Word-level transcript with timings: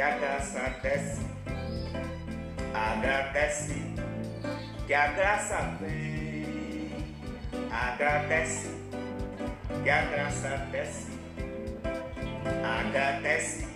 a 0.00 0.10
graça 0.18 0.74
desce, 0.82 1.26
agradece, 2.74 3.80
que 4.88 4.94
a 4.94 5.06
graça 5.12 5.76
vem, 5.80 7.14
agradece, 7.70 8.70
que 9.84 9.90
a 9.90 10.02
graça 10.06 10.68
desce, 10.72 11.12
agradece, 12.64 13.68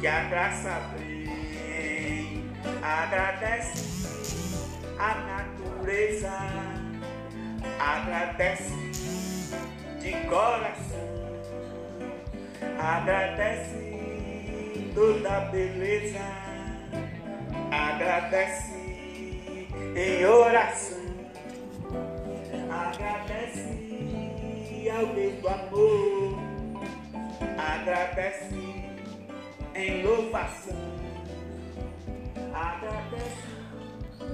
que 0.00 0.06
a 0.06 0.24
graça 0.24 0.80
vem, 0.96 2.50
agradece 2.82 3.92
a 4.98 5.14
natureza, 5.14 6.32
agradece 7.78 8.72
de 10.00 10.12
coração, 10.26 11.42
agradece 12.78 14.01
toda 14.94 15.40
beleza, 15.50 16.20
agradece 17.70 19.68
em 19.96 20.24
oração, 20.26 20.98
agradece 22.70 23.70
ao 24.90 25.06
meu 25.14 25.48
amor, 25.48 26.38
agradece 27.58 28.54
em 29.74 30.02
louvação. 30.02 30.92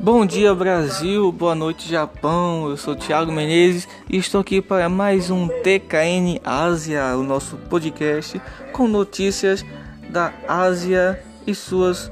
Bom 0.00 0.24
dia 0.24 0.54
Brasil, 0.54 1.30
boa 1.32 1.56
noite 1.56 1.88
Japão. 1.88 2.70
Eu 2.70 2.76
sou 2.76 2.94
Thiago 2.94 3.32
Menezes 3.32 3.88
e 4.08 4.16
estou 4.16 4.40
aqui 4.40 4.62
para 4.62 4.88
mais 4.88 5.28
um 5.28 5.48
TKN 5.48 6.40
Ásia, 6.44 7.16
o 7.16 7.22
nosso 7.24 7.56
podcast 7.56 8.40
com 8.72 8.86
notícias 8.86 9.64
da 10.08 10.32
Ásia 10.46 11.20
e 11.46 11.54
suas 11.54 12.10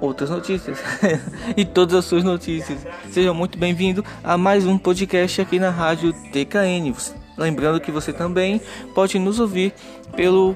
outras 0.00 0.30
notícias 0.30 0.78
e 1.56 1.64
todas 1.64 1.94
as 1.94 2.04
suas 2.04 2.22
notícias. 2.22 2.78
Seja 3.10 3.32
muito 3.32 3.58
bem-vindo 3.58 4.04
a 4.22 4.36
mais 4.38 4.66
um 4.66 4.78
podcast 4.78 5.40
aqui 5.40 5.58
na 5.58 5.70
rádio 5.70 6.12
TKN. 6.32 6.94
Lembrando 7.36 7.80
que 7.80 7.90
você 7.90 8.12
também 8.12 8.60
pode 8.94 9.18
nos 9.18 9.38
ouvir 9.38 9.72
pelo, 10.16 10.54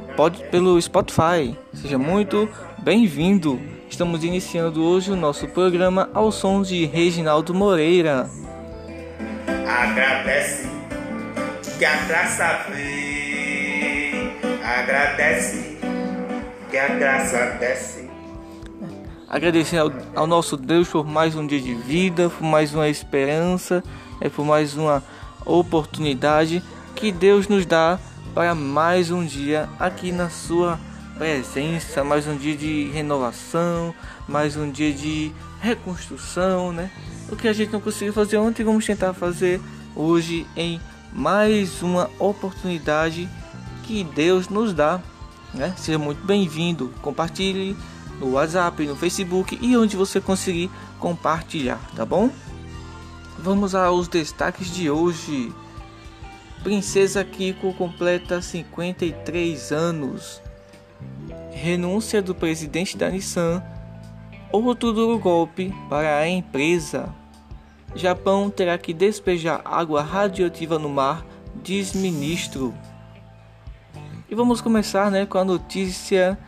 pelo 0.50 0.80
Spotify. 0.80 1.56
Seja 1.72 1.98
muito 1.98 2.48
bem-vindo. 2.78 3.60
Estamos 3.88 4.24
iniciando 4.24 4.82
hoje 4.82 5.12
o 5.12 5.16
nosso 5.16 5.46
programa 5.48 6.10
ao 6.12 6.32
som 6.32 6.62
de 6.62 6.86
Reginaldo 6.86 7.54
Moreira. 7.54 8.28
Agradece 9.68 10.68
que 11.78 11.84
a 11.84 11.96
graça 12.06 12.66
vem, 12.70 14.32
agradece 14.64 15.71
que 16.72 16.78
a 16.78 16.88
graça 16.88 17.58
desce. 17.60 18.08
Agradecer 19.28 19.76
ao, 19.76 19.92
ao, 20.14 20.26
nosso 20.26 20.56
Deus 20.56 20.88
por 20.88 21.06
mais 21.06 21.36
um 21.36 21.46
dia 21.46 21.60
de 21.60 21.74
vida, 21.74 22.30
por 22.30 22.42
mais 22.42 22.74
uma 22.74 22.88
esperança, 22.88 23.84
é, 24.22 24.30
por 24.30 24.42
mais 24.46 24.74
uma 24.74 25.04
oportunidade 25.44 26.62
que 26.96 27.12
Deus 27.12 27.46
nos 27.46 27.66
dá 27.66 27.98
para 28.34 28.54
mais 28.54 29.10
um 29.10 29.22
dia 29.22 29.68
aqui 29.78 30.12
na 30.12 30.30
sua 30.30 30.80
presença, 31.18 32.02
mais 32.02 32.26
um 32.26 32.38
dia 32.38 32.56
de 32.56 32.88
renovação, 32.90 33.94
mais 34.26 34.56
um 34.56 34.70
dia 34.70 34.94
de 34.94 35.30
reconstrução, 35.60 36.72
né? 36.72 36.90
O 37.30 37.36
que 37.36 37.48
a 37.48 37.52
gente 37.52 37.70
não 37.70 37.82
conseguiu 37.82 38.14
fazer 38.14 38.38
ontem, 38.38 38.64
vamos 38.64 38.86
tentar 38.86 39.12
fazer 39.12 39.60
hoje 39.94 40.46
em 40.56 40.80
mais 41.12 41.82
uma 41.82 42.08
oportunidade 42.18 43.28
que 43.82 44.02
Deus 44.04 44.48
nos 44.48 44.72
dá, 44.72 45.02
né? 45.55 45.75
Seja 45.77 45.98
muito 45.98 46.24
bem-vindo. 46.24 46.92
Compartilhe 47.02 47.77
no 48.18 48.33
WhatsApp, 48.33 48.86
no 48.86 48.96
Facebook 48.96 49.58
e 49.61 49.77
onde 49.77 49.96
você 49.96 50.20
conseguir 50.20 50.70
compartilhar, 50.98 51.80
tá 51.95 52.05
bom? 52.05 52.30
Vamos 53.39 53.74
aos 53.74 54.08
destaques 54.08 54.73
de 54.73 54.91
hoje. 54.91 55.52
Princesa 56.62 57.24
Kiko 57.24 57.74
completa 57.74 58.41
53 58.41 59.73
anos 59.73 60.41
renúncia 61.52 62.20
do 62.20 62.35
presidente 62.35 62.96
da 62.96 63.08
Nissan, 63.08 63.62
outro 64.51 64.92
duro 64.92 65.18
golpe 65.18 65.73
para 65.89 66.18
a 66.18 66.29
empresa. 66.29 67.08
Japão 67.95 68.51
terá 68.51 68.77
que 68.79 68.92
despejar 68.92 69.61
água 69.64 70.02
radioativa 70.02 70.79
no 70.79 70.89
mar, 70.89 71.24
diz 71.62 71.92
ministro. 71.92 72.74
E 74.32 74.34
vamos 74.34 74.62
começar 74.62 75.10
né, 75.10 75.26
com 75.26 75.36
a 75.36 75.44
notícia 75.44 76.38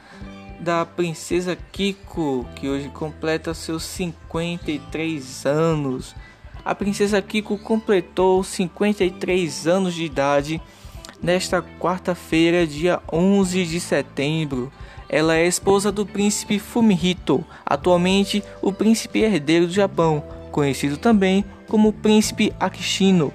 da 0.58 0.86
princesa 0.86 1.54
Kiko, 1.70 2.46
que 2.56 2.66
hoje 2.66 2.88
completa 2.88 3.52
seus 3.52 3.82
53 3.82 5.44
anos. 5.44 6.16
A 6.64 6.74
princesa 6.74 7.20
Kiko 7.20 7.58
completou 7.58 8.42
53 8.42 9.66
anos 9.66 9.92
de 9.92 10.02
idade 10.02 10.62
nesta 11.22 11.60
quarta-feira, 11.78 12.66
dia 12.66 13.02
11 13.12 13.66
de 13.66 13.78
setembro. 13.78 14.72
Ela 15.06 15.36
é 15.36 15.46
esposa 15.46 15.92
do 15.92 16.06
príncipe 16.06 16.58
Fumihito, 16.58 17.44
atualmente 17.66 18.42
o 18.62 18.72
príncipe 18.72 19.18
herdeiro 19.18 19.66
do 19.66 19.74
Japão, 19.74 20.24
conhecido 20.50 20.96
também 20.96 21.44
como 21.68 21.92
príncipe 21.92 22.50
Akishino. 22.58 23.30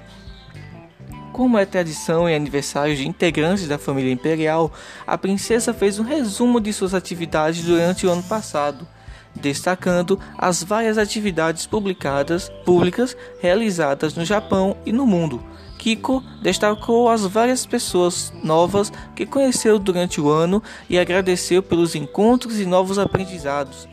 Como 1.40 1.56
é 1.56 1.64
tradição 1.64 2.28
em 2.28 2.34
aniversários 2.34 2.98
de 2.98 3.08
integrantes 3.08 3.66
da 3.66 3.78
família 3.78 4.12
imperial, 4.12 4.70
a 5.06 5.16
princesa 5.16 5.72
fez 5.72 5.98
um 5.98 6.02
resumo 6.02 6.60
de 6.60 6.70
suas 6.70 6.92
atividades 6.92 7.64
durante 7.64 8.06
o 8.06 8.10
ano 8.10 8.22
passado, 8.22 8.86
destacando 9.34 10.20
as 10.36 10.62
várias 10.62 10.98
atividades 10.98 11.64
publicadas, 11.64 12.50
públicas 12.62 13.16
realizadas 13.40 14.14
no 14.14 14.22
Japão 14.22 14.76
e 14.84 14.92
no 14.92 15.06
mundo, 15.06 15.42
Kiko 15.78 16.22
destacou 16.42 17.08
as 17.08 17.22
várias 17.22 17.64
pessoas 17.64 18.30
novas 18.44 18.92
que 19.16 19.24
conheceu 19.24 19.78
durante 19.78 20.20
o 20.20 20.28
ano 20.28 20.62
e 20.90 20.98
agradeceu 20.98 21.62
pelos 21.62 21.94
encontros 21.94 22.60
e 22.60 22.66
novos 22.66 22.98
aprendizados. 22.98 23.88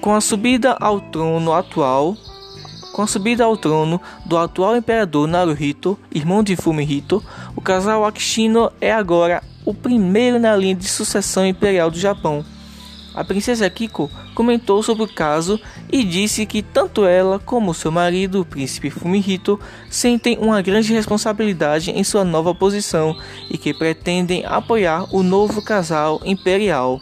Com 0.00 0.16
a 0.16 0.20
subida 0.20 0.76
ao 0.80 1.00
trono 1.00 1.52
atual, 1.52 2.16
com 2.98 3.02
a 3.02 3.06
subida 3.06 3.44
ao 3.44 3.56
trono 3.56 4.00
do 4.26 4.36
atual 4.36 4.76
imperador 4.76 5.28
Naruhito, 5.28 5.96
irmão 6.12 6.42
de 6.42 6.56
Fumihito, 6.56 7.22
o 7.54 7.60
casal 7.60 8.04
Akishino 8.04 8.72
é 8.80 8.90
agora 8.90 9.40
o 9.64 9.72
primeiro 9.72 10.40
na 10.40 10.56
linha 10.56 10.74
de 10.74 10.88
sucessão 10.88 11.46
imperial 11.46 11.92
do 11.92 11.96
Japão. 11.96 12.44
A 13.14 13.22
princesa 13.22 13.70
Kiko 13.70 14.10
comentou 14.34 14.82
sobre 14.82 15.04
o 15.04 15.14
caso 15.14 15.60
e 15.92 16.02
disse 16.02 16.44
que 16.44 16.60
tanto 16.60 17.04
ela 17.04 17.38
como 17.38 17.72
seu 17.72 17.92
marido, 17.92 18.40
o 18.40 18.44
príncipe 18.44 18.90
Fumihito, 18.90 19.60
sentem 19.88 20.36
uma 20.36 20.60
grande 20.60 20.92
responsabilidade 20.92 21.92
em 21.92 22.02
sua 22.02 22.24
nova 22.24 22.52
posição 22.52 23.16
e 23.48 23.56
que 23.56 23.72
pretendem 23.72 24.44
apoiar 24.44 25.06
o 25.14 25.22
novo 25.22 25.62
casal 25.62 26.20
imperial. 26.24 27.00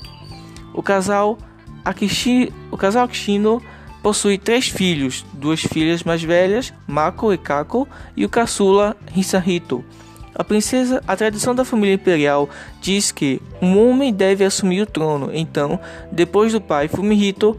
O 0.75 0.83
casal 0.83 1.39
Akishi, 1.83 2.53
o 2.71 2.77
casal 2.77 3.05
Akishino 3.07 3.63
possui 4.07 4.39
três 4.39 4.69
filhos, 4.69 5.27
duas 5.33 5.61
filhas 5.61 6.05
mais 6.05 6.23
velhas, 6.23 6.73
Mako 6.87 7.33
e 7.33 7.37
Kako, 7.37 7.89
e 8.17 8.25
o 8.25 8.29
caçula 8.29 8.97
Hisahito. 9.17 9.85
A 10.33 10.45
princesa, 10.45 11.03
a 11.09 11.17
tradição 11.17 11.57
da 11.57 11.65
família 11.65 11.95
imperial 11.95 12.49
diz 12.81 13.11
que 13.11 13.43
um 13.61 13.77
homem 13.77 14.15
deve 14.15 14.45
assumir 14.45 14.81
o 14.81 14.87
trono. 14.87 15.33
Então, 15.35 15.81
depois 16.13 16.53
do 16.53 16.61
pai 16.61 16.87
Fumihito, 16.87 17.59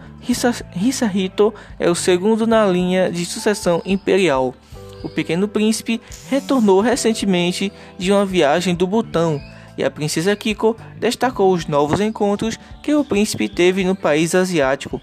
Hisahito 0.81 1.53
é 1.77 1.89
o 1.89 1.95
segundo 1.95 2.47
na 2.47 2.65
linha 2.65 3.11
de 3.11 3.25
sucessão 3.25 3.81
imperial. 3.85 4.55
O 5.03 5.09
pequeno 5.09 5.49
príncipe 5.49 5.99
retornou 6.29 6.79
recentemente 6.79 7.73
de 7.97 8.09
uma 8.09 8.25
viagem 8.25 8.73
do 8.73 8.87
Butão 8.87 9.37
e 9.77 9.83
a 9.83 9.91
princesa 9.91 10.33
Kiko 10.33 10.77
destacou 10.97 11.53
os 11.53 11.67
novos 11.67 11.99
encontros 11.99 12.57
que 12.81 12.95
o 12.95 13.03
príncipe 13.03 13.49
teve 13.49 13.83
no 13.83 13.97
país 13.97 14.33
asiático, 14.33 15.01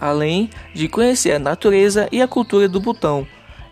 além 0.00 0.48
de 0.74 0.88
conhecer 0.88 1.32
a 1.32 1.38
natureza 1.38 2.08
e 2.10 2.22
a 2.22 2.28
cultura 2.28 2.68
do 2.68 2.80
Butão. 2.80 3.26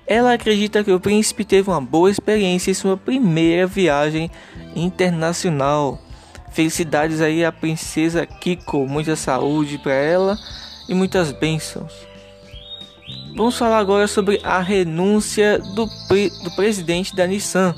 Ela 0.07 0.33
acredita 0.33 0.83
que 0.85 0.93
o 0.93 1.01
príncipe 1.01 1.45
teve 1.45 1.71
uma 1.71 1.81
boa 1.81 2.11
experiência 2.11 2.71
em 2.71 2.75
sua 2.75 2.97
primeira 2.97 3.67
viagem 3.67 4.31
internacional. 4.75 5.99
Felicidades 6.51 7.21
aí 7.21 7.45
à 7.45 7.53
princesa 7.53 8.27
Kiko, 8.27 8.87
muita 8.87 9.17
saúde 9.17 9.79
para 9.79 9.93
ela 9.93 10.39
e 10.89 10.95
muitas 10.95 11.31
bênçãos. 11.31 11.93
Vamos 13.37 13.57
falar 13.57 13.79
agora 13.79 14.09
sobre 14.09 14.41
a 14.43 14.61
renúncia 14.61 15.59
do, 15.59 15.87
pre 16.09 16.31
do 16.43 16.51
presidente 16.57 17.15
da 17.15 17.27
Nissan. 17.27 17.75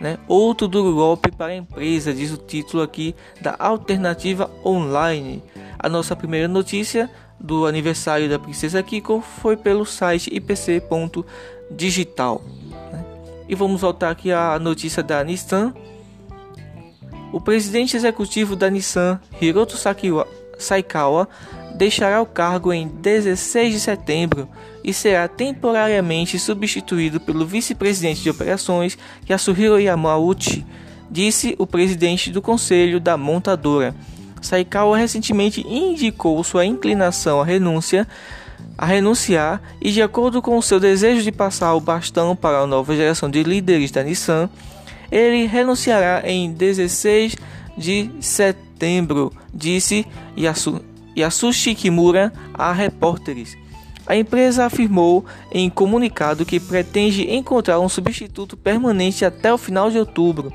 Né? 0.00 0.18
Outro 0.26 0.66
duro 0.66 0.94
golpe 0.94 1.30
para 1.30 1.52
a 1.52 1.56
empresa, 1.56 2.14
diz 2.14 2.32
o 2.32 2.36
título 2.36 2.82
aqui 2.82 3.14
da 3.40 3.54
Alternativa 3.58 4.50
Online. 4.64 5.42
A 5.78 5.88
nossa 5.88 6.16
primeira 6.16 6.48
notícia 6.48 7.10
do 7.42 7.66
aniversário 7.66 8.28
da 8.30 8.38
princesa 8.38 8.80
Kiko 8.82 9.20
foi 9.20 9.56
pelo 9.56 9.84
site 9.84 10.30
ipc.digital. 10.32 10.80
Né? 12.92 13.04
E 13.48 13.54
vamos 13.54 13.80
voltar 13.80 14.10
aqui 14.10 14.30
à 14.30 14.58
notícia 14.58 15.02
da 15.02 15.24
Nissan. 15.24 15.74
O 17.32 17.40
presidente 17.40 17.96
executivo 17.96 18.54
da 18.54 18.70
Nissan, 18.70 19.18
Hiroto 19.40 19.76
Saikawa 20.58 21.28
deixará 21.74 22.20
o 22.22 22.26
cargo 22.26 22.72
em 22.72 22.86
16 22.86 23.72
de 23.72 23.80
setembro 23.80 24.48
e 24.84 24.92
será 24.92 25.26
temporariamente 25.26 26.38
substituído 26.38 27.18
pelo 27.18 27.46
vice-presidente 27.46 28.22
de 28.22 28.30
operações 28.30 28.96
Yasuhiro 29.28 29.80
Yamauchi, 29.80 30.64
disse 31.10 31.56
o 31.58 31.66
presidente 31.66 32.30
do 32.30 32.42
conselho 32.42 33.00
da 33.00 33.16
montadora. 33.16 33.94
Saikawa 34.42 34.98
recentemente 34.98 35.66
indicou 35.66 36.42
sua 36.44 36.66
inclinação 36.66 37.40
à 37.40 37.44
renúncia 37.44 38.06
a 38.76 38.86
renunciar 38.86 39.62
e 39.80 39.90
de 39.90 40.02
acordo 40.02 40.42
com 40.42 40.60
seu 40.60 40.80
desejo 40.80 41.22
de 41.22 41.32
passar 41.32 41.74
o 41.74 41.80
bastão 41.80 42.34
para 42.34 42.58
a 42.58 42.66
nova 42.66 42.94
geração 42.94 43.30
de 43.30 43.42
líderes 43.42 43.90
da 43.90 44.02
Nissan, 44.02 44.48
ele 45.10 45.46
renunciará 45.46 46.22
em 46.24 46.52
16 46.52 47.36
de 47.76 48.10
setembro, 48.20 49.32
disse 49.52 50.06
Yasu, 50.36 50.80
Yasushi 51.16 51.74
Kimura 51.74 52.32
a 52.54 52.72
repórteres. 52.72 53.56
A 54.06 54.16
empresa 54.16 54.64
afirmou 54.64 55.24
em 55.52 55.70
comunicado 55.70 56.44
que 56.44 56.58
pretende 56.58 57.30
encontrar 57.30 57.78
um 57.78 57.88
substituto 57.88 58.56
permanente 58.56 59.24
até 59.24 59.52
o 59.52 59.58
final 59.58 59.90
de 59.90 59.98
outubro. 59.98 60.52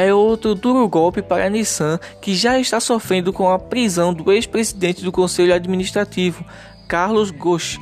É 0.00 0.14
outro 0.14 0.54
duro 0.54 0.88
golpe 0.88 1.20
para 1.20 1.46
a 1.46 1.50
Nissan, 1.50 1.98
que 2.22 2.32
já 2.32 2.56
está 2.56 2.78
sofrendo 2.78 3.32
com 3.32 3.50
a 3.50 3.58
prisão 3.58 4.14
do 4.14 4.30
ex-presidente 4.30 5.02
do 5.02 5.10
Conselho 5.10 5.52
Administrativo, 5.52 6.44
Carlos 6.86 7.32
Gosch, 7.32 7.80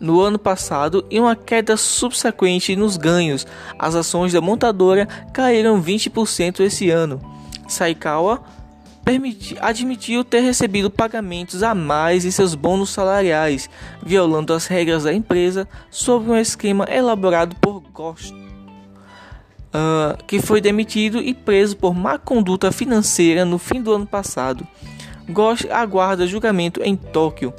no 0.00 0.20
ano 0.20 0.40
passado 0.40 1.06
e 1.08 1.20
uma 1.20 1.36
queda 1.36 1.76
subsequente 1.76 2.74
nos 2.74 2.96
ganhos. 2.96 3.46
As 3.78 3.94
ações 3.94 4.32
da 4.32 4.40
montadora 4.40 5.06
caíram 5.32 5.80
20% 5.80 6.58
esse 6.58 6.90
ano. 6.90 7.20
Saikawa 7.68 8.42
admitiu 9.60 10.24
ter 10.24 10.40
recebido 10.40 10.90
pagamentos 10.90 11.62
a 11.62 11.76
mais 11.76 12.24
em 12.24 12.32
seus 12.32 12.56
bônus 12.56 12.90
salariais, 12.90 13.70
violando 14.02 14.52
as 14.52 14.66
regras 14.66 15.04
da 15.04 15.14
empresa 15.14 15.68
sobre 15.92 16.32
um 16.32 16.36
esquema 16.36 16.88
elaborado 16.90 17.54
por 17.60 17.80
Ghost, 17.92 18.34
uh, 19.76 20.24
que 20.26 20.40
foi 20.40 20.60
demitido 20.60 21.20
e 21.20 21.34
preso 21.34 21.76
por 21.76 21.94
má 21.94 22.18
conduta 22.18 22.72
financeira 22.72 23.44
no 23.44 23.58
fim 23.58 23.82
do 23.82 23.92
ano 23.92 24.06
passado. 24.06 24.66
Ghost 25.28 25.68
aguarda 25.70 26.26
julgamento 26.26 26.82
em 26.82 26.96
Tóquio. 26.96 27.52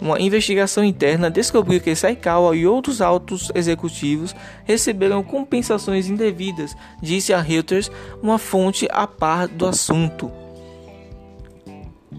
Uma 0.00 0.20
investigação 0.20 0.84
interna 0.84 1.30
descobriu 1.30 1.80
que 1.80 1.94
Saikawa 1.94 2.54
e 2.56 2.66
outros 2.66 3.00
altos 3.00 3.50
executivos 3.54 4.34
receberam 4.64 5.22
compensações 5.22 6.08
indevidas, 6.08 6.76
disse 7.00 7.32
a 7.32 7.40
Reuters, 7.40 7.90
uma 8.22 8.38
fonte 8.38 8.86
a 8.90 9.06
par 9.06 9.48
do 9.48 9.66
assunto. 9.66 10.43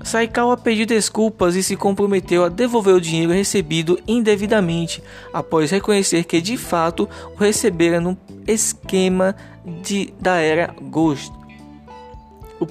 Saikawa 0.04 0.56
pediu 0.56 0.86
desculpas 0.86 1.56
e 1.56 1.64
se 1.64 1.76
comprometeu 1.76 2.44
a 2.44 2.50
devolver 2.50 2.94
o 2.94 3.02
dinheiro 3.02 3.32
recebido 3.32 4.00
indevidamente, 4.08 5.02
após 5.34 5.72
reconhecer 5.72 6.24
que 6.26 6.40
de 6.42 6.58
fato 6.58 7.10
o 7.34 7.40
recebera 7.40 8.00
num 8.00 8.16
esquema 8.48 9.36
de, 9.82 10.14
da 10.20 10.38
era 10.38 10.76
Ghost. 10.82 11.32
O, 12.60 12.66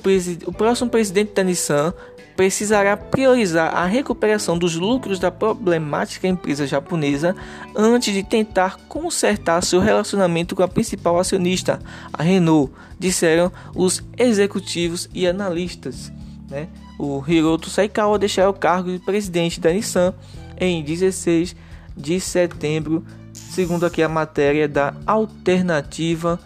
o 0.46 0.52
próximo 0.52 0.88
presidente 0.88 1.32
da 1.34 1.42
Nissan 1.42 1.92
precisará 2.36 2.96
priorizar 2.96 3.74
a 3.74 3.84
recuperação 3.84 4.58
dos 4.58 4.74
lucros 4.74 5.18
da 5.18 5.30
problemática 5.30 6.26
empresa 6.26 6.66
japonesa 6.66 7.34
antes 7.76 8.12
de 8.12 8.22
tentar 8.22 8.78
consertar 8.88 9.62
seu 9.62 9.80
relacionamento 9.80 10.56
com 10.56 10.62
a 10.62 10.68
principal 10.68 11.18
acionista, 11.18 11.80
a 12.12 12.22
Renault, 12.22 12.72
disseram 12.98 13.52
os 13.74 14.02
executivos 14.18 15.08
e 15.14 15.26
analistas. 15.26 16.12
Né? 16.48 16.68
O 16.98 17.22
Hiroto 17.26 17.68
Saikawa 17.68 18.18
deixará 18.18 18.48
o 18.48 18.54
cargo 18.54 18.90
de 18.90 18.98
presidente 18.98 19.60
da 19.60 19.72
Nissan 19.72 20.14
em 20.58 20.82
16 20.82 21.56
de 21.96 22.20
setembro, 22.20 23.04
segundo 23.32 23.84
aqui 23.84 24.02
a 24.02 24.08
matéria 24.08 24.68
da 24.68 24.94
Alternativa 25.06 26.38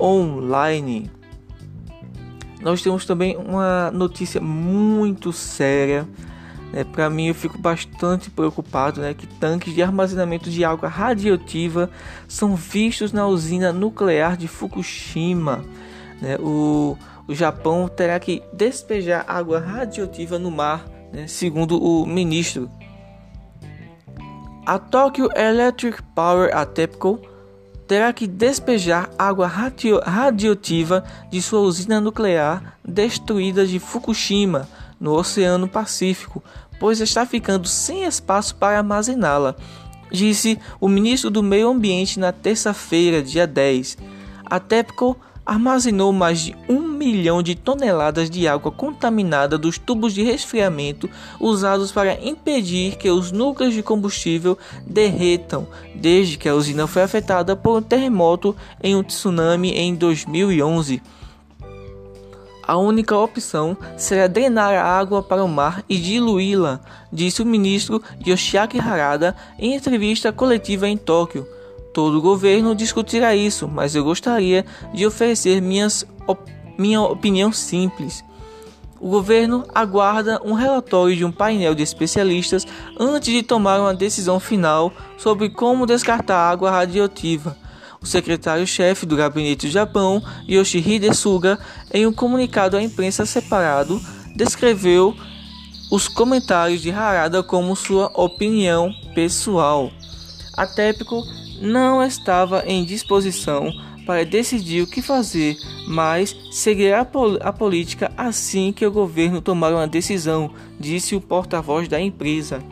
Online. 0.00 1.10
Nós 2.60 2.82
temos 2.82 3.04
também 3.04 3.36
uma 3.36 3.90
notícia 3.90 4.40
muito 4.40 5.32
séria. 5.32 6.08
Né? 6.72 6.82
Para 6.82 7.10
mim, 7.10 7.26
eu 7.26 7.34
fico 7.34 7.58
bastante 7.58 8.30
preocupado 8.30 9.02
né? 9.02 9.12
que 9.12 9.26
tanques 9.26 9.74
de 9.74 9.82
armazenamento 9.82 10.48
de 10.48 10.64
água 10.64 10.88
radioativa 10.88 11.90
são 12.26 12.56
vistos 12.56 13.12
na 13.12 13.26
usina 13.26 13.72
nuclear 13.72 14.36
de 14.36 14.48
Fukushima. 14.48 15.62
Né? 16.22 16.36
O 16.40 16.96
o 17.28 17.34
Japão 17.34 17.88
terá 17.88 18.18
que 18.20 18.42
despejar 18.52 19.24
água 19.26 19.58
radioativa 19.58 20.38
no 20.38 20.50
mar, 20.50 20.84
né, 21.12 21.26
segundo 21.26 21.82
o 21.82 22.06
ministro. 22.06 22.70
A 24.66 24.78
Tokyo 24.78 25.28
Electric 25.36 26.02
Power 26.14 26.56
a 26.56 26.64
TEPCO 26.64 27.20
terá 27.86 28.12
que 28.12 28.26
despejar 28.26 29.10
água 29.18 29.46
radio 29.46 30.00
radioativa 30.00 31.04
de 31.30 31.42
sua 31.42 31.60
usina 31.60 32.00
nuclear 32.00 32.78
destruída 32.82 33.66
de 33.66 33.78
Fukushima, 33.78 34.68
no 34.98 35.12
Oceano 35.12 35.68
Pacífico, 35.68 36.42
pois 36.80 37.00
está 37.00 37.26
ficando 37.26 37.68
sem 37.68 38.04
espaço 38.04 38.54
para 38.56 38.78
armazená-la, 38.78 39.54
disse 40.10 40.58
o 40.80 40.88
ministro 40.88 41.30
do 41.30 41.42
Meio 41.42 41.68
Ambiente 41.68 42.18
na 42.18 42.32
terça-feira, 42.32 43.22
dia 43.22 43.46
10. 43.46 43.98
A 44.46 44.58
TEPCO 44.58 45.16
armazenou 45.44 46.12
mais 46.12 46.40
de 46.40 46.56
um 46.68 46.80
milhão 46.80 47.42
de 47.42 47.54
toneladas 47.54 48.30
de 48.30 48.48
água 48.48 48.72
contaminada 48.72 49.58
dos 49.58 49.76
tubos 49.76 50.14
de 50.14 50.22
resfriamento 50.22 51.08
usados 51.38 51.92
para 51.92 52.18
impedir 52.24 52.96
que 52.96 53.10
os 53.10 53.30
núcleos 53.30 53.74
de 53.74 53.82
combustível 53.82 54.56
derretam 54.86 55.66
desde 55.94 56.38
que 56.38 56.48
a 56.48 56.54
usina 56.54 56.86
foi 56.86 57.02
afetada 57.02 57.54
por 57.54 57.78
um 57.78 57.82
terremoto 57.82 58.56
em 58.82 58.96
um 58.96 59.02
tsunami 59.02 59.70
em 59.72 59.94
2011. 59.94 61.02
A 62.66 62.78
única 62.78 63.14
opção 63.14 63.76
será 63.94 64.26
drenar 64.26 64.72
a 64.72 64.98
água 64.98 65.22
para 65.22 65.44
o 65.44 65.48
mar 65.48 65.84
e 65.86 65.98
diluí-la, 65.98 66.80
disse 67.12 67.42
o 67.42 67.46
ministro 67.46 68.02
Yoshiaki 68.26 68.78
Harada 68.78 69.36
em 69.58 69.74
entrevista 69.74 70.32
coletiva 70.32 70.88
em 70.88 70.96
Tóquio. 70.96 71.46
Todo 71.94 72.18
o 72.18 72.20
governo 72.20 72.74
discutirá 72.74 73.36
isso, 73.36 73.68
mas 73.68 73.94
eu 73.94 74.02
gostaria 74.02 74.66
de 74.92 75.06
oferecer 75.06 75.62
minhas 75.62 76.04
op 76.26 76.52
minha 76.76 77.00
opinião 77.00 77.52
simples. 77.52 78.24
O 78.98 79.08
governo 79.08 79.64
aguarda 79.72 80.40
um 80.44 80.54
relatório 80.54 81.14
de 81.14 81.24
um 81.24 81.30
painel 81.30 81.72
de 81.72 81.84
especialistas 81.84 82.66
antes 82.98 83.32
de 83.32 83.44
tomar 83.44 83.78
uma 83.78 83.94
decisão 83.94 84.40
final 84.40 84.92
sobre 85.16 85.50
como 85.50 85.86
descartar 85.86 86.50
água 86.50 86.68
radioativa. 86.68 87.56
O 88.02 88.06
secretário-chefe 88.06 89.06
do 89.06 89.14
gabinete 89.14 89.68
do 89.68 89.72
Japão, 89.72 90.20
Yoshihide 90.48 91.14
Suga, 91.14 91.60
em 91.92 92.08
um 92.08 92.12
comunicado 92.12 92.76
à 92.76 92.82
imprensa 92.82 93.24
separado, 93.24 94.00
descreveu 94.34 95.14
os 95.92 96.08
comentários 96.08 96.82
de 96.82 96.90
Harada 96.90 97.40
como 97.40 97.76
sua 97.76 98.10
opinião 98.16 98.92
pessoal. 99.14 99.92
A 100.56 100.66
TEPCO 100.66 101.22
não 101.60 102.02
estava 102.02 102.64
em 102.66 102.84
disposição 102.84 103.72
para 104.06 104.24
decidir 104.24 104.82
o 104.82 104.86
que 104.86 105.00
fazer, 105.00 105.56
mas 105.88 106.36
seguirá 106.50 107.06
a 107.40 107.52
política 107.52 108.12
assim 108.16 108.72
que 108.72 108.86
o 108.86 108.92
governo 108.92 109.40
tomar 109.40 109.72
uma 109.72 109.86
decisão, 109.86 110.50
disse 110.78 111.16
o 111.16 111.20
porta-voz 111.20 111.88
da 111.88 112.00
empresa. 112.00 112.62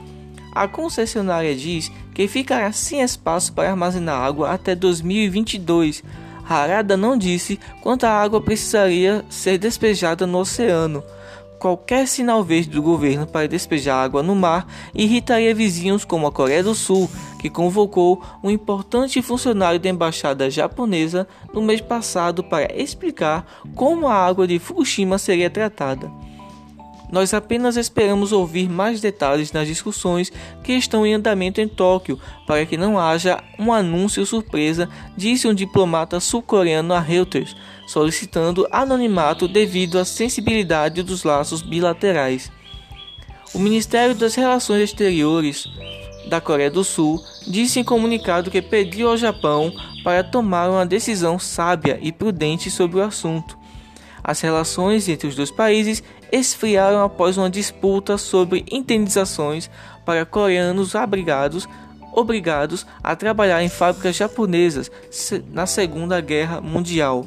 A 0.55 0.69
concessionária 0.69 1.55
diz 1.55 1.91
que 2.15 2.29
ficará 2.29 2.71
sem 2.73 3.01
espaço 3.01 3.53
para 3.53 3.71
armazenar 3.71 4.21
água 4.21 4.51
até 4.51 4.75
2022. 4.75 6.05
Harada 6.47 6.97
não 6.97 7.17
disse 7.17 7.59
quanta 7.81 8.11
água 8.11 8.41
precisaria 8.41 9.25
ser 9.31 9.57
despejada 9.57 10.27
no 10.27 10.39
oceano. 10.39 11.03
Qualquer 11.63 12.09
sinal 12.09 12.43
verde 12.43 12.71
do 12.71 12.83
governo 12.83 13.25
para 13.25 13.47
despejar 13.47 14.03
água 14.03 14.21
no 14.21 14.35
mar 14.35 14.67
irritaria 14.93 15.55
vizinhos 15.55 16.05
como 16.05 16.27
a 16.27 16.33
Coreia 16.33 16.61
do 16.61 16.75
Sul, 16.75 17.09
que 17.39 17.49
convocou 17.49 18.21
um 18.43 18.51
importante 18.51 19.23
funcionário 19.23 19.79
da 19.79 19.89
embaixada 19.89 20.51
japonesa 20.51 21.25
no 21.55 21.63
mês 21.63 21.81
passado 21.81 22.43
para 22.43 22.77
explicar 22.77 23.47
como 23.77 24.09
a 24.09 24.15
água 24.15 24.45
de 24.45 24.59
Fukushima 24.59 25.19
seria 25.19 25.49
tratada. 25.49 26.11
Nós 27.13 27.33
apenas 27.33 27.77
esperamos 27.77 28.33
ouvir 28.33 28.69
mais 28.69 29.01
detalhes 29.01 29.53
nas 29.53 29.69
discussões 29.69 30.33
que 30.65 30.73
estão 30.73 31.07
em 31.07 31.15
andamento 31.15 31.61
em 31.61 31.69
Tóquio 31.69 32.19
para 32.45 32.67
que 32.67 32.77
não 32.77 32.99
haja 32.99 33.41
um 33.57 33.73
anúncio 33.73 34.27
surpresa, 34.27 34.89
disse 35.17 35.47
um 35.47 35.55
diplomata 35.55 36.19
sul-coreano 36.19 36.93
a 36.93 36.99
Reuters, 36.99 37.55
solicitando 37.87 38.67
anonimato 38.71 39.47
devido 39.47 39.99
à 39.99 40.05
sensibilidade 40.05 41.03
dos 41.03 41.25
laços 41.25 41.63
bilaterais. 41.63 42.51
O 43.55 43.59
Ministério 43.59 44.15
das 44.15 44.35
Relações 44.35 44.83
Exteriores 44.83 45.69
da 46.29 46.41
Coreia 46.41 46.71
do 46.71 46.85
Sul 46.85 47.23
disse 47.47 47.81
em 47.81 47.85
comunicado 47.85 48.51
que 48.51 48.63
pediu 48.63 49.09
ao 49.09 49.17
Japão 49.17 49.73
para 50.03 50.25
tomar 50.25 50.71
uma 50.71 50.87
decisão 50.87 51.39
sábia 51.39 51.99
e 52.01 52.11
prudente 52.11 52.71
sobre 52.71 52.99
o 52.99 53.03
assunto. 53.03 53.59
As 54.25 54.41
relações 54.41 55.09
entre 55.09 55.27
os 55.27 55.35
dois 55.35 55.51
países 55.51 56.03
esfriaram 56.31 57.03
após 57.03 57.37
uma 57.37 57.51
disputa 57.51 58.17
sobre 58.17 58.65
indenizações 58.71 59.69
para 60.05 60.25
coreanos 60.25 60.95
abrigados 60.95 61.69
obrigados 62.13 62.87
a 63.03 63.17
trabalhar 63.17 63.63
em 63.63 63.69
fábricas 63.69 64.17
japonesas 64.17 64.91
na 65.51 65.67
Segunda 65.67 66.21
Guerra 66.21 66.61
Mundial. 66.61 67.25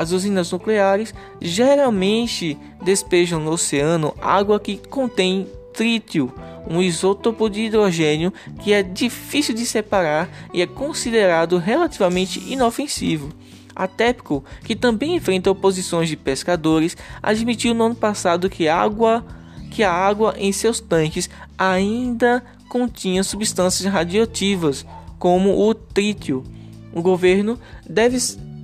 As 0.00 0.12
usinas 0.12 0.50
nucleares 0.50 1.12
geralmente 1.42 2.56
despejam 2.82 3.38
no 3.38 3.50
oceano 3.50 4.14
água 4.18 4.58
que 4.58 4.78
contém 4.78 5.46
trítio, 5.74 6.32
um 6.66 6.80
isótopo 6.80 7.50
de 7.50 7.64
hidrogênio 7.64 8.32
que 8.62 8.72
é 8.72 8.82
difícil 8.82 9.54
de 9.54 9.66
separar 9.66 10.26
e 10.54 10.62
é 10.62 10.66
considerado 10.66 11.58
relativamente 11.58 12.40
inofensivo. 12.50 13.28
A 13.76 13.86
TEPCO, 13.86 14.42
que 14.64 14.74
também 14.74 15.16
enfrenta 15.16 15.50
oposições 15.50 16.08
de 16.08 16.16
pescadores, 16.16 16.96
admitiu 17.22 17.74
no 17.74 17.84
ano 17.84 17.94
passado 17.94 18.48
que, 18.48 18.68
água, 18.68 19.22
que 19.70 19.82
a 19.82 19.92
água 19.92 20.34
em 20.38 20.50
seus 20.50 20.80
tanques 20.80 21.28
ainda 21.58 22.42
continha 22.70 23.22
substâncias 23.22 23.92
radioativas, 23.92 24.86
como 25.18 25.68
o 25.68 25.74
trítio. 25.74 26.42
O 26.90 27.02
governo 27.02 27.60
deve, 27.86 28.16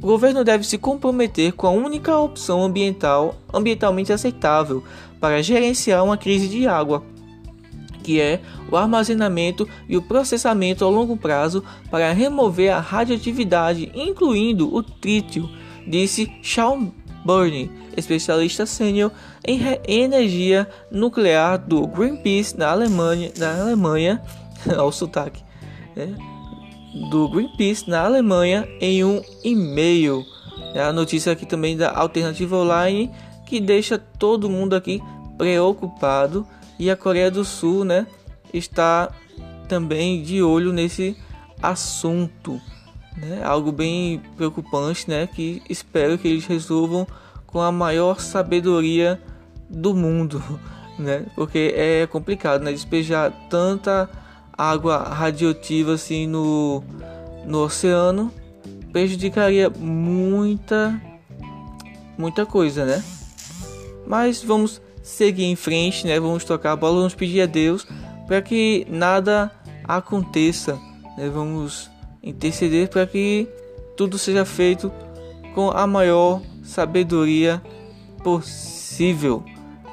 o 0.07 0.11
governo 0.11 0.45
deve 0.45 0.63
se 0.63 0.79
comprometer 0.79 1.51
com 1.51 1.67
a 1.67 1.71
única 1.71 2.17
opção 2.17 2.63
ambiental 2.63 3.35
ambientalmente 3.53 4.13
aceitável 4.13 4.85
para 5.19 5.43
gerenciar 5.43 6.05
uma 6.05 6.17
crise 6.17 6.47
de 6.47 6.65
água, 6.69 7.03
que 8.05 8.21
é 8.21 8.41
o 8.71 8.77
armazenamento 8.77 9.69
e 9.89 9.97
o 9.97 10.03
processamento 10.03 10.85
a 10.85 10.89
longo 10.89 11.17
prazo 11.17 11.65
para 11.91 12.13
remover 12.13 12.73
a 12.73 12.79
radioatividade, 12.79 13.91
incluindo 13.97 14.73
o 14.73 14.81
trítio, 14.81 15.51
disse 15.85 16.31
Sean 16.41 16.93
Burney, 17.25 17.69
especialista 17.97 18.65
sênior 18.65 19.11
em, 19.45 19.59
energia 19.89 20.69
nuclear 20.89 21.59
do 21.59 21.85
Greenpeace 21.85 22.57
na 22.57 22.71
Alemanha, 22.71 23.33
na 23.37 23.61
Alemanha, 23.61 24.23
ao 24.79 24.93
sotaque, 24.93 25.43
né? 25.97 26.36
Do 27.11 27.29
Greenpeace 27.29 27.89
na 27.89 28.05
Alemanha 28.05 28.67
em 28.81 29.05
um 29.05 29.23
e-mail. 29.45 30.25
É 30.75 30.83
a 30.83 30.93
notícia 30.93 31.33
aqui 31.33 31.47
também 31.47 31.77
da 31.77 31.91
Alternativa 31.91 32.57
Online 32.57 33.11
que 33.47 33.61
deixa 33.61 33.97
todo 33.97 34.51
mundo 34.51 34.75
aqui 34.75 35.01
preocupado 35.39 36.47
e 36.79 36.91
a 36.91 36.97
Coreia 36.97 37.31
do 37.31 37.45
Sul, 37.45 37.85
né, 37.85 38.07
está 38.53 39.11
também 39.69 40.23
de 40.23 40.43
olho 40.43 40.73
nesse 40.73 41.17
assunto, 41.63 42.61
né? 43.17 43.43
Algo 43.43 43.73
bem 43.73 44.21
preocupante, 44.37 45.09
né, 45.09 45.27
que 45.27 45.63
espero 45.71 46.19
que 46.19 46.29
eles 46.29 46.47
resolvam 46.47 47.07
com 47.47 47.61
a 47.61 47.73
maior 47.73 48.21
sabedoria 48.21 49.21
do 49.71 49.95
mundo, 49.95 50.43
né? 50.99 51.25
Porque 51.35 51.73
é 51.75 52.07
complicado, 52.07 52.63
né, 52.63 52.73
despejar 52.73 53.33
tanta 53.49 54.09
água 54.57 54.99
radioativa 54.99 55.95
assim 55.95 56.27
no 56.27 56.83
no 57.45 57.65
oceano 57.65 58.33
prejudicaria 58.93 59.71
muita 59.71 61.01
muita 62.17 62.47
coisa, 62.47 62.85
né? 62.85 63.05
Mas 64.07 64.43
vamos 64.43 64.81
seguir 65.03 65.45
em 65.45 65.57
frente, 65.57 66.07
né? 66.07 66.19
Vamos 66.19 66.45
tocar 66.45 66.73
a 66.73 66.77
bola, 66.77 66.97
vamos 66.97 67.15
pedir 67.15 67.43
a 67.43 67.47
Deus 67.47 67.87
para 68.27 68.41
que 68.41 68.87
nada 68.89 69.51
aconteça, 69.85 70.81
né? 71.17 71.29
Vamos 71.29 71.91
interceder 72.23 72.89
para 72.89 73.07
que 73.07 73.49
tudo 73.97 74.19
seja 74.19 74.45
feito 74.45 74.91
com 75.55 75.71
a 75.71 75.87
maior 75.87 76.41
sabedoria 76.63 77.63
possível, 78.25 79.45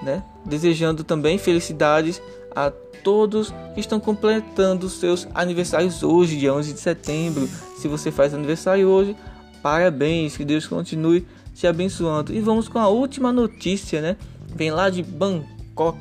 né? 0.02 0.24
Desejando 0.46 1.04
também 1.04 1.38
felicidades 1.38 2.22
a 2.56 2.72
todos 3.04 3.54
que 3.74 3.80
estão 3.80 4.00
completando 4.00 4.90
seus 4.90 5.28
aniversários 5.34 6.04
hoje, 6.04 6.38
dia 6.38 6.54
11 6.54 6.74
de 6.74 6.80
setembro. 6.80 7.50
Se 7.78 7.88
você 7.88 8.12
faz 8.12 8.34
aniversário 8.34 8.88
hoje, 8.88 9.16
parabéns, 9.62 10.38
que 10.38 10.46
Deus 10.46 10.66
continue 10.66 11.28
te 11.54 11.68
abençoando. 11.68 12.34
E 12.34 12.40
vamos 12.40 12.68
com 12.68 12.80
a 12.80 12.88
última 12.88 13.32
notícia, 13.32 14.02
né? 14.02 14.18
vem 14.56 14.72
lá 14.72 14.90
de 14.90 15.04
Bangkok, 15.04 15.98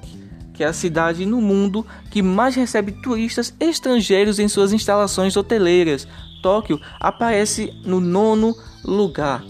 que 0.54 0.62
é 0.62 0.66
a 0.66 0.72
cidade 0.72 1.24
no 1.26 1.40
mundo 1.40 1.86
que 2.10 2.22
mais 2.22 2.54
recebe 2.54 2.92
turistas 2.92 3.54
estrangeiros 3.58 4.38
em 4.38 4.48
suas 4.48 4.72
instalações 4.72 5.36
hoteleiras. 5.36 6.06
Tóquio 6.42 6.80
aparece 7.00 7.72
no 7.84 8.00
nono 8.00 8.54
lugar. 8.84 9.44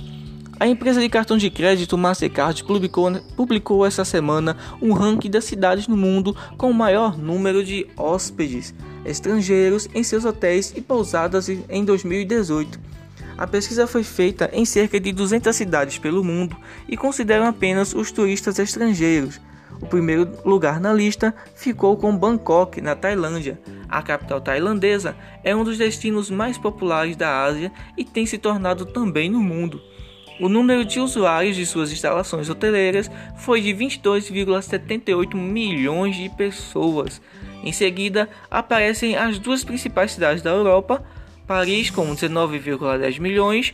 A 0.63 0.67
empresa 0.69 1.01
de 1.01 1.09
cartão 1.09 1.37
de 1.37 1.51
crédito 1.51 1.99
Mastercard 1.99 2.63
publicou, 2.63 3.11
publicou 3.35 3.85
essa 3.85 4.05
semana 4.05 4.57
um 4.81 4.93
ranking 4.93 5.29
das 5.29 5.43
cidades 5.43 5.89
no 5.89 5.97
mundo 5.97 6.37
com 6.57 6.71
o 6.71 6.73
maior 6.73 7.19
número 7.19 7.65
de 7.65 7.89
hóspedes 7.97 8.73
estrangeiros 9.05 9.89
em 9.93 10.05
seus 10.05 10.25
hotéis 10.25 10.73
e 10.77 10.81
pousadas 10.81 11.49
em 11.49 11.85
2018. 11.85 12.79
A 13.37 13.45
pesquisa 13.45 13.89
foi 13.89 14.05
feita 14.05 14.49
em 14.53 14.65
cerca 14.65 15.01
de 15.01 15.11
200 15.11 15.57
cidades 15.57 15.99
pelo 15.99 16.23
mundo 16.23 16.57
e 16.89 16.97
consideram 16.97 17.47
apenas 17.49 17.93
os 17.93 18.13
turistas 18.13 18.61
estrangeiros. 18.61 19.41
O 19.81 19.87
primeiro 19.87 20.31
lugar 20.45 20.79
na 20.79 20.93
lista 20.93 21.35
ficou 21.57 21.97
com 21.97 22.17
Bangkok, 22.17 22.81
na 22.81 22.95
Tailândia. 22.95 23.61
A 23.89 24.01
capital 24.01 24.41
tailandesa 24.41 25.17
é 25.43 25.57
um 25.57 25.65
dos 25.65 25.77
destinos 25.77 26.31
mais 26.31 26.57
populares 26.57 27.17
da 27.17 27.43
Ásia 27.43 27.73
e 27.99 28.05
tem 28.05 28.25
se 28.25 28.39
tornado 28.39 28.87
também 28.87 29.29
no 29.29 29.41
mundo. 29.41 29.83
O 30.43 30.49
número 30.49 30.85
de 30.85 30.99
usuários 30.99 31.55
de 31.55 31.65
suas 31.65 31.93
instalações 31.93 32.51
hoteleiras 32.51 33.09
foi 33.37 33.61
de 33.61 33.69
22,78 33.69 35.37
milhões 35.37 36.17
de 36.17 36.29
pessoas. 36.31 37.23
Em 37.63 37.71
seguida, 37.71 38.29
aparecem 38.51 39.15
as 39.15 39.39
duas 39.39 39.63
principais 39.63 40.11
cidades 40.11 40.43
da 40.43 40.51
Europa, 40.51 41.05
Paris 41.47 41.91
com 41.91 42.13
19,10 42.13 43.21
milhões 43.21 43.73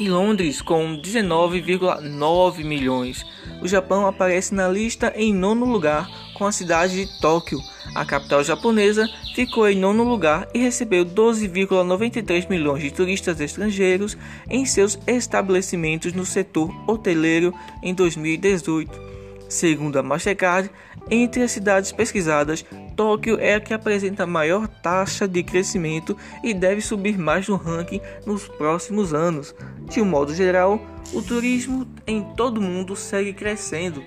e 0.00 0.08
Londres 0.08 0.62
com 0.62 0.98
19,9 0.98 2.64
milhões. 2.64 3.26
O 3.60 3.68
Japão 3.68 4.06
aparece 4.06 4.54
na 4.54 4.66
lista 4.66 5.12
em 5.14 5.34
nono 5.34 5.66
lugar 5.66 6.08
com 6.34 6.44
a 6.44 6.52
cidade 6.52 7.06
de 7.06 7.20
Tóquio. 7.20 7.58
A 7.94 8.04
capital 8.04 8.42
japonesa 8.42 9.08
ficou 9.34 9.68
em 9.68 9.78
nono 9.78 10.04
lugar 10.04 10.48
e 10.52 10.58
recebeu 10.58 11.04
12,93 11.04 12.50
milhões 12.50 12.82
de 12.82 12.90
turistas 12.90 13.40
estrangeiros 13.40 14.18
em 14.50 14.66
seus 14.66 14.98
estabelecimentos 15.06 16.12
no 16.12 16.26
setor 16.26 16.70
hoteleiro 16.88 17.54
em 17.82 17.94
2018. 17.94 19.14
Segundo 19.48 19.98
a 19.98 20.02
Mastercard, 20.02 20.70
entre 21.10 21.42
as 21.42 21.52
cidades 21.52 21.92
pesquisadas, 21.92 22.64
Tóquio 22.96 23.38
é 23.38 23.54
a 23.54 23.60
que 23.60 23.74
apresenta 23.74 24.26
maior 24.26 24.66
taxa 24.66 25.28
de 25.28 25.42
crescimento 25.42 26.16
e 26.42 26.54
deve 26.54 26.80
subir 26.80 27.18
mais 27.18 27.48
no 27.48 27.56
ranking 27.56 28.00
nos 28.26 28.48
próximos 28.48 29.12
anos. 29.12 29.54
De 29.88 30.00
um 30.00 30.04
modo 30.04 30.34
geral, 30.34 30.80
o 31.12 31.22
turismo 31.22 31.86
em 32.06 32.22
todo 32.34 32.58
o 32.58 32.62
mundo 32.62 32.96
segue 32.96 33.32
crescendo 33.32 34.02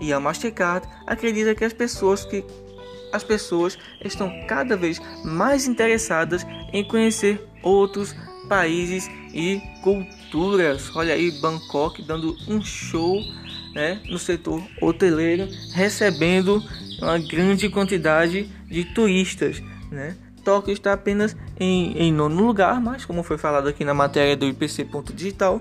e 0.00 0.12
a 0.12 0.20
Mastercard 0.20 0.86
acredita 1.06 1.54
que 1.54 1.64
as 1.64 1.72
pessoas 1.72 2.24
que 2.24 2.44
as 3.12 3.24
pessoas 3.24 3.76
estão 4.04 4.32
cada 4.46 4.76
vez 4.76 5.00
mais 5.24 5.66
interessadas 5.66 6.46
em 6.72 6.84
conhecer 6.84 7.44
outros 7.62 8.14
países 8.48 9.08
e 9.34 9.60
culturas. 9.82 10.94
Olha 10.94 11.14
aí 11.14 11.30
Bangkok 11.40 12.02
dando 12.02 12.36
um 12.48 12.62
show 12.62 13.20
né, 13.74 14.00
no 14.08 14.18
setor 14.18 14.62
hoteleiro, 14.80 15.48
recebendo 15.72 16.62
uma 17.00 17.18
grande 17.18 17.68
quantidade 17.68 18.48
de 18.68 18.84
turistas. 18.84 19.62
Né. 19.90 20.16
Tóquio 20.44 20.72
está 20.72 20.92
apenas 20.92 21.36
em, 21.58 21.92
em 21.98 22.12
nono 22.12 22.46
lugar, 22.46 22.80
mas 22.80 23.04
como 23.04 23.22
foi 23.22 23.38
falado 23.38 23.68
aqui 23.68 23.84
na 23.84 23.94
matéria 23.94 24.36
do 24.36 24.46
IPC.digital, 24.46 25.60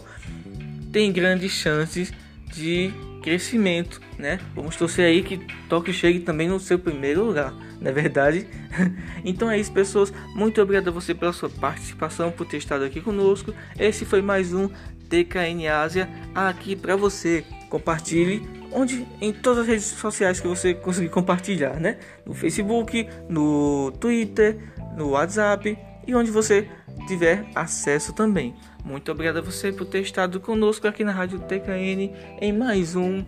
tem 0.91 1.11
grandes 1.11 1.51
chances 1.51 2.13
de 2.53 2.91
crescimento, 3.21 4.01
né? 4.17 4.39
Vamos 4.55 4.75
torcer 4.75 5.05
aí 5.05 5.23
que 5.23 5.37
Tóquio 5.67 5.93
chegue 5.93 6.19
também 6.19 6.47
no 6.47 6.59
seu 6.59 6.79
primeiro 6.79 7.23
lugar, 7.23 7.53
não 7.79 7.89
é 7.89 7.93
verdade? 7.93 8.47
então 9.23 9.49
é 9.49 9.59
isso, 9.59 9.71
pessoas. 9.71 10.13
Muito 10.35 10.61
obrigado 10.61 10.87
a 10.89 10.91
você 10.91 11.13
pela 11.13 11.33
sua 11.33 11.49
participação, 11.49 12.31
por 12.31 12.45
ter 12.47 12.57
estado 12.57 12.83
aqui 12.83 13.01
conosco. 13.01 13.53
Esse 13.77 14.05
foi 14.05 14.21
mais 14.21 14.53
um 14.53 14.69
TKN 15.09 15.67
Ásia 15.67 16.09
aqui 16.33 16.75
para 16.75 16.95
você 16.95 17.43
compartilhe 17.69 18.47
onde 18.71 19.05
em 19.19 19.33
todas 19.33 19.59
as 19.59 19.67
redes 19.67 19.85
sociais 19.85 20.39
que 20.39 20.47
você 20.47 20.73
conseguir 20.73 21.09
compartilhar, 21.09 21.79
né? 21.79 21.97
No 22.25 22.33
Facebook, 22.33 23.07
no 23.27 23.91
Twitter, 23.99 24.57
no 24.95 25.09
WhatsApp 25.09 25.77
e 26.07 26.15
onde 26.15 26.31
você 26.31 26.67
tiver 27.07 27.45
acesso 27.55 28.13
também. 28.13 28.55
Muito 28.83 29.11
obrigado 29.11 29.37
a 29.39 29.41
você 29.41 29.71
por 29.71 29.85
ter 29.85 30.01
estado 30.01 30.39
conosco 30.39 30.87
aqui 30.87 31.03
na 31.03 31.11
Rádio 31.11 31.39
TKN 31.39 32.11
em 32.41 32.53
mais 32.53 32.95
um 32.95 33.23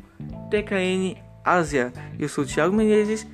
TKN 0.50 1.18
Ásia. 1.44 1.92
Eu 2.20 2.30
sou 2.30 2.46
Thiago 2.46 2.76
Menezes 2.76 3.28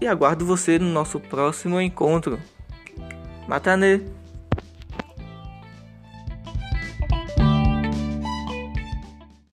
e 0.00 0.06
aguardo 0.06 0.46
você 0.46 0.78
no 0.78 0.86
nosso 0.86 1.18
próximo 1.18 1.80
encontro. 1.80 2.38
Matane! 3.46 4.17